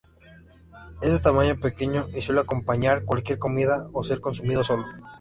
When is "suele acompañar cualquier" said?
2.21-3.37